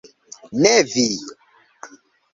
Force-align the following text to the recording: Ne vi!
Ne 0.61 0.71
vi! 0.93 1.05